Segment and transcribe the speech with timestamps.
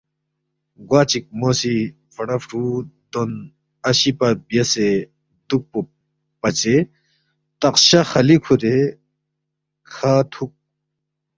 [0.89, 1.75] گوا چِک مو سی،
[2.13, 2.63] فڑا فرُو
[3.11, 3.31] دون
[3.89, 4.87] اشی پا بیاسے
[5.47, 5.79] دُوکپو
[6.41, 6.77] پژے
[7.59, 8.75] تخشہ خالی کھُوری
[9.91, 10.51] کھہ تھُوک